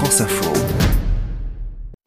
France 0.00 0.22
Info. 0.22 0.50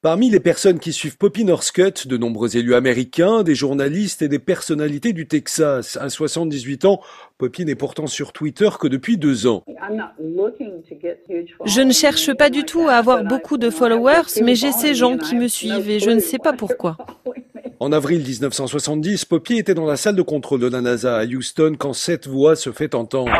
Parmi 0.01 0.31
les 0.31 0.39
personnes 0.39 0.79
qui 0.79 0.91
suivent 0.91 1.15
Poppy 1.15 1.45
Northcutt, 1.45 2.07
de 2.07 2.17
nombreux 2.17 2.57
élus 2.57 2.73
américains, 2.73 3.43
des 3.43 3.53
journalistes 3.53 4.23
et 4.23 4.27
des 4.27 4.39
personnalités 4.39 5.13
du 5.13 5.27
Texas. 5.27 5.99
À 6.01 6.09
78 6.09 6.85
ans, 6.85 7.01
Poppy 7.37 7.65
n'est 7.65 7.75
pourtant 7.75 8.07
sur 8.07 8.33
Twitter 8.33 8.69
que 8.79 8.87
depuis 8.87 9.17
deux 9.17 9.45
ans. 9.45 9.63
Je 11.65 11.81
ne 11.81 11.91
cherche 11.91 12.33
pas 12.33 12.49
du 12.49 12.63
tout 12.63 12.87
à 12.89 12.93
avoir 12.93 13.23
beaucoup 13.25 13.59
de 13.59 13.69
followers, 13.69 14.41
mais 14.43 14.55
j'ai 14.55 14.71
ces 14.71 14.95
gens 14.95 15.15
qui 15.15 15.35
me 15.35 15.47
suivent 15.47 15.87
et 15.87 15.99
je 15.99 16.09
ne 16.09 16.19
sais 16.19 16.39
pas 16.39 16.53
pourquoi. 16.53 16.97
En 17.79 17.91
avril 17.91 18.23
1970, 18.23 19.25
Poppy 19.25 19.59
était 19.59 19.75
dans 19.75 19.85
la 19.85 19.97
salle 19.97 20.15
de 20.15 20.23
contrôle 20.23 20.61
de 20.61 20.67
la 20.67 20.81
NASA 20.81 21.15
à 21.15 21.25
Houston 21.25 21.75
quand 21.77 21.93
cette 21.93 22.25
voix 22.25 22.55
se 22.55 22.71
fait 22.71 22.95
entendre. 22.95 23.31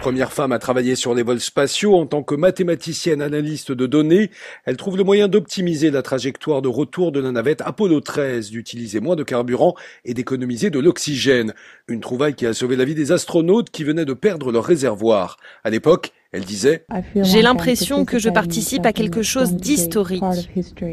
Première 0.00 0.32
femme 0.32 0.52
à 0.52 0.58
travailler 0.58 0.96
sur 0.96 1.14
les 1.14 1.22
vols 1.22 1.40
spatiaux 1.40 1.94
en 1.94 2.06
tant 2.06 2.22
que 2.22 2.34
mathématicienne 2.34 3.20
analyste 3.20 3.70
de 3.70 3.84
données, 3.86 4.30
elle 4.64 4.78
trouve 4.78 4.96
le 4.96 5.04
moyen 5.04 5.28
d'optimiser 5.28 5.90
la 5.90 6.00
trajectoire 6.00 6.62
de 6.62 6.68
retour 6.68 7.12
de 7.12 7.20
la 7.20 7.30
navette 7.32 7.60
Apollo 7.60 8.00
13, 8.00 8.50
d'utiliser 8.50 9.00
moins 9.00 9.14
de 9.14 9.24
carburant 9.24 9.74
et 10.06 10.14
d'économiser 10.14 10.70
de 10.70 10.78
l'oxygène. 10.78 11.52
Une 11.86 12.00
trouvaille 12.00 12.34
qui 12.34 12.46
a 12.46 12.54
sauvé 12.54 12.76
la 12.76 12.86
vie 12.86 12.94
des 12.94 13.12
astronautes 13.12 13.68
qui 13.68 13.84
venaient 13.84 14.06
de 14.06 14.14
perdre 14.14 14.50
leur 14.50 14.64
réservoir. 14.64 15.36
À 15.64 15.70
l'époque, 15.70 16.12
elle 16.32 16.44
disait 16.44 16.84
J'ai 17.16 17.42
l'impression 17.42 18.04
que 18.04 18.18
je 18.18 18.28
participe 18.28 18.86
à 18.86 18.92
quelque 18.92 19.22
chose 19.22 19.54
d'historique. 19.54 20.22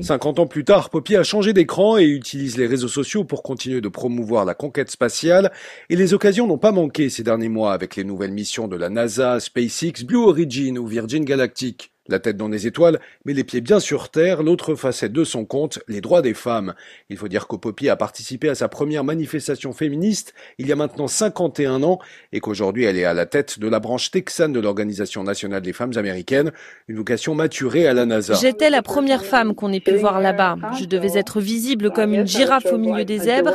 50 0.02 0.40
ans 0.40 0.48
plus 0.48 0.64
tard, 0.64 0.90
Poppy 0.90 1.16
a 1.16 1.23
changé 1.23 1.54
d'écran 1.54 1.98
et 1.98 2.05
utilise 2.05 2.58
les 2.58 2.66
réseaux 2.66 2.88
sociaux 2.88 3.23
pour 3.23 3.44
continuer 3.44 3.81
de 3.81 3.90
promouvoir 3.90 4.45
la 4.45 4.55
conquête 4.55 4.90
spatiale. 4.90 5.52
Et 5.90 5.95
les 5.95 6.14
occasions 6.14 6.48
n'ont 6.48 6.58
pas 6.58 6.72
manqué 6.72 7.09
ces 7.09 7.23
derniers 7.23 7.50
mois 7.50 7.73
avec 7.73 7.95
les 7.95 8.04
nouvelles 8.04 8.31
missions 8.31 8.68
de 8.68 8.76
la 8.76 8.90
NASA, 8.90 9.40
SpaceX, 9.40 10.04
Blue 10.05 10.18
Origin 10.18 10.78
ou 10.80 10.88
Virgin 10.88 11.23
Galactic. 11.23 11.92
La 12.09 12.19
tête 12.19 12.38
dans 12.38 12.47
les 12.47 12.67
étoiles, 12.67 13.00
mais 13.25 13.33
les 13.33 13.44
pieds 13.44 13.61
bien 13.61 13.80
sur 13.80 14.09
terre, 14.09 14.44
l'autre 14.44 14.75
facette 14.75 15.13
de 15.13 15.23
son 15.23 15.45
compte, 15.45 15.80
les 15.88 16.02
droits 16.02 16.22
des 16.22 16.33
femmes. 16.33 16.73
Il 17.09 17.17
faut 17.17 17.27
dire 17.27 17.47
que 17.47 17.55
Poppy 17.55 17.89
a 17.89 17.95
participé 17.95 18.50
à 18.50 18.55
sa 18.55 18.67
première 18.67 19.03
manifestation 19.03 19.73
féministe 19.73 20.33
il 20.58 20.67
y 20.67 20.72
a 20.72 20.75
maintenant 20.75 21.08
51 21.08 21.83
ans 21.83 22.00
et 22.31 22.39
qu'aujourd'hui 22.39 22.85
elle 22.85 22.97
est 22.97 23.05
à 23.05 23.13
la 23.13 23.25
tête 23.25 23.59
de 23.59 23.67
la 23.67 23.80
branche 23.80 24.11
texane 24.11 24.53
de 24.53 24.59
l'Organisation 24.59 25.23
nationale 25.23 25.61
des 25.61 25.73
femmes 25.73 25.94
américaines, 25.97 26.52
une 26.88 26.97
vocation 26.97 27.35
maturée 27.35 27.88
à 27.88 27.94
la 27.94 28.05
NASA. 28.05 28.35
J'étais 28.35 28.69
la 28.69 28.81
première 28.81 29.25
femme 29.25 29.55
qu'on 29.55 29.72
ait 29.73 29.80
pu 29.80 29.95
voir 29.95 30.22
là-bas. 30.22 30.58
Je 30.80 30.85
devais 30.85 31.17
être 31.17 31.39
visible 31.39 31.91
comme 31.91 32.13
une 32.13 32.28
girafe 32.28 32.66
au 32.72 32.78
milieu 32.78 33.05
des 33.05 33.19
zèbres 33.19 33.53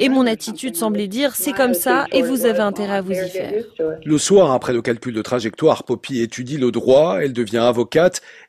et 0.00 0.08
mon 0.08 0.26
attitude 0.26 0.76
semblait 0.76 1.08
dire 1.08 1.34
c'est 1.34 1.52
comme 1.52 1.74
ça 1.74 2.06
et 2.12 2.22
vous 2.22 2.46
avez 2.46 2.60
intérêt 2.60 2.96
à 2.96 3.00
vous 3.00 3.12
y 3.12 3.28
faire. 3.28 3.64
Le 4.04 4.18
soir, 4.18 4.52
après 4.52 4.72
le 4.72 4.82
calcul 4.82 5.14
de 5.14 5.22
trajectoire, 5.22 5.84
Poppy 5.84 6.20
étudie 6.20 6.56
le 6.56 6.70
droit, 6.70 7.18
elle 7.20 7.32
devient 7.32 7.58
avocate 7.58 7.93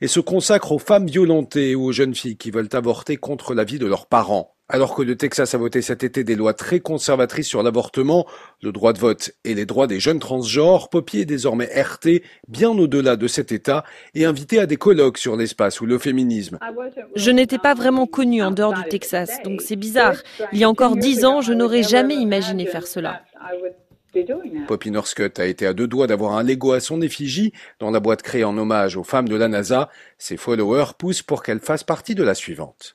et 0.01 0.07
se 0.07 0.19
consacre 0.19 0.71
aux 0.71 0.79
femmes 0.79 1.07
violentées 1.07 1.75
ou 1.75 1.85
aux 1.85 1.91
jeunes 1.91 2.15
filles 2.15 2.37
qui 2.37 2.51
veulent 2.51 2.69
avorter 2.73 3.17
contre 3.17 3.53
l'avis 3.53 3.79
de 3.79 3.85
leurs 3.85 4.07
parents. 4.07 4.51
Alors 4.67 4.95
que 4.95 5.03
le 5.03 5.15
Texas 5.15 5.53
a 5.53 5.59
voté 5.59 5.83
cet 5.83 6.03
été 6.03 6.23
des 6.23 6.35
lois 6.35 6.55
très 6.55 6.79
conservatrices 6.79 7.47
sur 7.47 7.61
l'avortement, 7.61 8.25
le 8.63 8.71
droit 8.71 8.93
de 8.93 8.99
vote 8.99 9.29
et 9.43 9.53
les 9.53 9.67
droits 9.67 9.85
des 9.85 9.99
jeunes 9.99 10.17
transgenres, 10.17 10.89
Poppy 10.89 11.19
est 11.19 11.25
désormais 11.25 11.65
RT 11.65 12.23
bien 12.47 12.71
au-delà 12.71 13.15
de 13.15 13.27
cet 13.27 13.51
état 13.51 13.83
et 14.15 14.25
invité 14.25 14.57
à 14.57 14.65
des 14.65 14.77
colloques 14.77 15.19
sur 15.19 15.35
l'espace 15.35 15.81
ou 15.81 15.85
le 15.85 15.99
féminisme. 15.99 16.57
Je 17.15 17.29
n'étais 17.29 17.59
pas 17.59 17.75
vraiment 17.75 18.07
connue 18.07 18.41
en 18.41 18.49
dehors 18.49 18.73
du 18.73 18.83
Texas, 18.89 19.29
donc 19.43 19.61
c'est 19.61 19.75
bizarre. 19.75 20.15
Il 20.51 20.57
y 20.57 20.63
a 20.63 20.69
encore 20.69 20.95
dix 20.95 21.25
ans, 21.25 21.41
je 21.41 21.53
n'aurais 21.53 21.83
jamais 21.83 22.15
imaginé 22.15 22.65
faire 22.65 22.87
cela. 22.87 23.21
Poppy 24.67 24.91
Northcutt 24.91 25.39
a 25.39 25.45
été 25.45 25.65
à 25.65 25.73
deux 25.73 25.87
doigts 25.87 26.07
d'avoir 26.07 26.33
un 26.37 26.43
Lego 26.43 26.71
à 26.73 26.79
son 26.79 27.01
effigie 27.01 27.53
dans 27.79 27.91
la 27.91 27.99
boîte 27.99 28.21
créée 28.21 28.43
en 28.43 28.57
hommage 28.57 28.95
aux 28.97 29.03
femmes 29.03 29.27
de 29.27 29.35
la 29.35 29.47
NASA. 29.47 29.89
Ses 30.17 30.37
followers 30.37 30.93
poussent 30.97 31.23
pour 31.23 31.43
qu'elle 31.43 31.59
fasse 31.59 31.83
partie 31.83 32.15
de 32.15 32.23
la 32.23 32.35
suivante. 32.35 32.93